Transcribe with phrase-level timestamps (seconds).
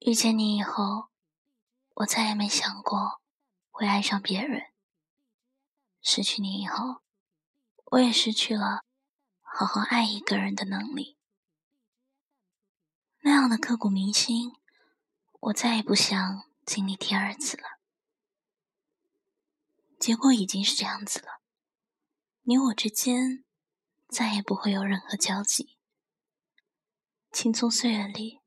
[0.00, 1.10] 遇见你以后，
[1.96, 3.20] 我再也没想过
[3.70, 4.72] 会爱上别人。
[6.00, 7.02] 失去你以后，
[7.84, 8.82] 我也失去了
[9.42, 11.18] 好好爱一个人的能力。
[13.18, 14.56] 那样的刻骨铭心，
[15.38, 17.64] 我再也不想经历第二次了。
[19.98, 21.42] 结果已经是这样子了，
[22.44, 23.44] 你我之间
[24.08, 25.76] 再也不会有任何交集。
[27.30, 28.39] 青葱岁月里，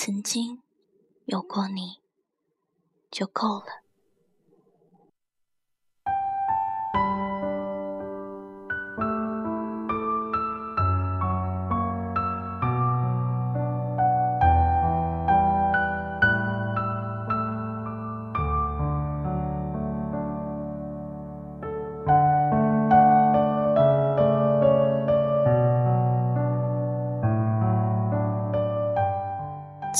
[0.00, 0.62] 曾经
[1.24, 1.98] 有过你，
[3.10, 3.82] 就够了。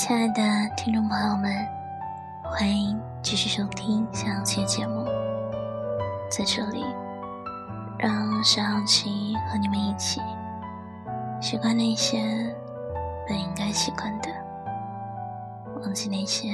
[0.00, 0.40] 亲爱的
[0.76, 1.52] 听众朋友们，
[2.44, 5.04] 欢迎继续收听小杨期节目。
[6.30, 6.84] 在这里，
[7.98, 10.20] 让小杨期和你们一起
[11.40, 12.22] 习惯那些
[13.26, 14.30] 本应该习惯的，
[15.82, 16.48] 忘记那些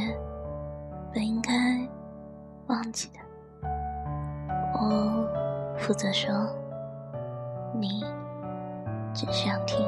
[1.13, 1.53] 本应该
[2.69, 3.69] 忘记的。
[4.73, 6.33] 我负责说，
[7.75, 8.07] 你
[9.13, 9.87] 只需要听。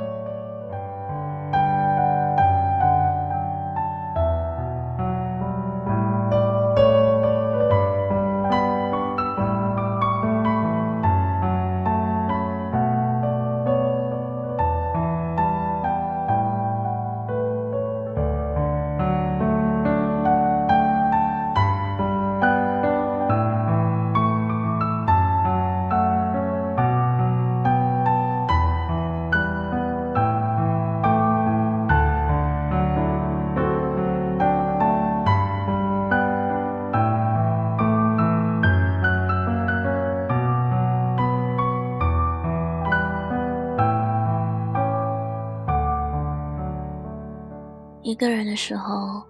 [48.17, 49.23] 一个人的时候，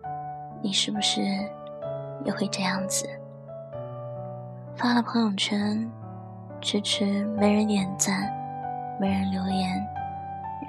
[0.63, 1.21] 你是不是
[2.25, 3.05] 也会这样子？
[4.77, 5.91] 发了朋友圈，
[6.61, 8.33] 迟迟没人点赞，
[9.01, 9.85] 没人留言，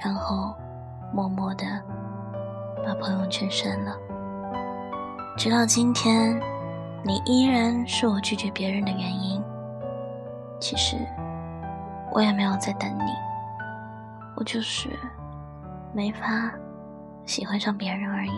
[0.04, 0.56] 然后
[1.14, 1.64] 默默的
[2.84, 3.96] 把朋友圈删了。
[5.38, 6.42] 直到今天，
[7.04, 9.40] 你依然是我拒绝别人的原因。
[10.60, 10.98] 其实
[12.12, 13.12] 我也没有在等你，
[14.36, 14.90] 我就是
[15.94, 16.52] 没法。
[17.28, 18.32] 喜欢上别人而已。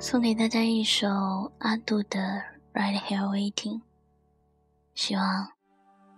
[0.00, 2.18] 送给大家一首阿杜的
[2.72, 3.76] 《Right Here Waiting》，
[4.94, 5.48] 希望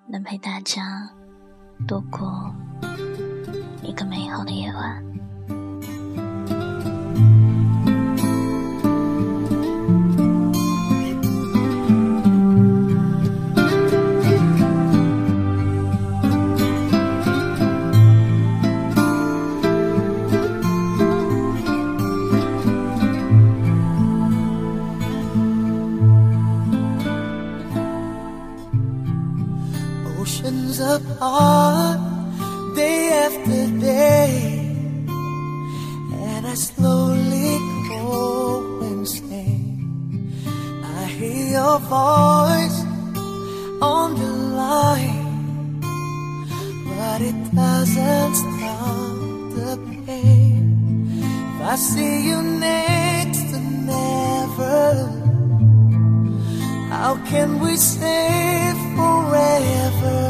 [0.06, 1.10] 能陪大家
[1.86, 2.54] 度过
[3.82, 5.04] 一个美好的夜晚。
[31.10, 31.98] Apart
[32.74, 34.32] day after day,
[36.26, 37.58] and I slowly
[37.88, 40.32] go insane.
[40.98, 42.78] I hear your voice
[43.80, 45.80] on the line,
[46.88, 49.16] but it doesn't stop
[49.58, 49.72] the
[50.06, 50.64] pain.
[51.54, 53.58] If I see you next to
[53.92, 54.92] never,
[56.90, 60.21] how can we say forever?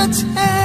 [0.00, 0.59] the time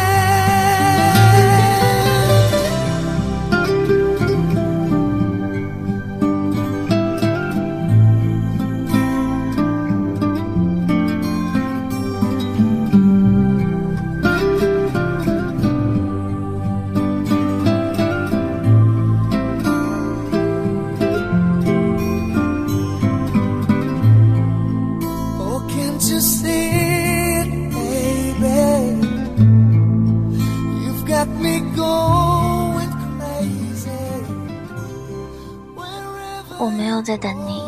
[36.58, 37.62] 我没有在等你，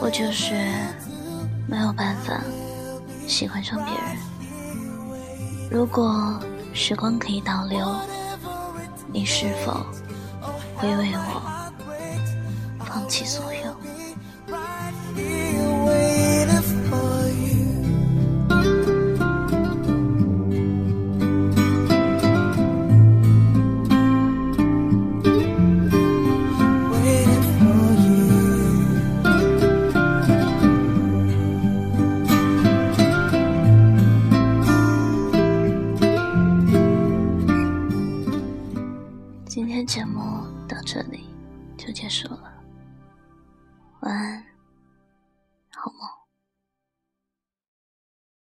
[0.00, 0.54] 我就是
[1.66, 2.40] 没有办法
[3.26, 4.16] 喜欢上别人。
[5.70, 6.38] 如果
[6.74, 7.86] 时光可以倒流，
[9.12, 9.72] 你是否
[10.76, 11.40] 会为我
[12.84, 13.74] 放弃所有？
[40.90, 41.26] 这里
[41.76, 42.50] 就结束了，
[44.00, 44.37] 晚安。